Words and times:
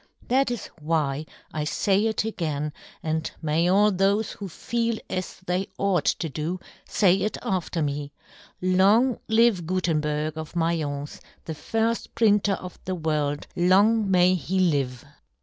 That" 0.29 0.49
is 0.49 0.65
why, 0.81 1.27
I 1.53 1.63
fay 1.63 2.07
it 2.07 2.25
again, 2.25 2.73
and 3.03 3.29
may 3.39 3.69
all" 3.69 3.91
thofe 3.91 4.31
who 4.31 4.49
feel 4.49 4.97
as 5.11 5.39
they 5.45 5.67
ought 5.77 6.05
to 6.05 6.27
do," 6.27 6.59
fay 6.87 7.17
it 7.17 7.37
after 7.43 7.83
me, 7.83 8.11
* 8.39 8.61
Long 8.79 9.19
live 9.27 9.67
Gu" 9.67 9.79
tenberg 9.81 10.37
of 10.37 10.53
Mai'ence, 10.55 11.19
the 11.45 11.53
firft 11.53 12.07
prin" 12.15 12.39
ter 12.41 12.53
of 12.55 12.79
the 12.85 12.95
world, 12.95 13.45
long 13.55 14.09
may 14.09 14.33
he 14.33 14.59
"live!"' 14.59 15.05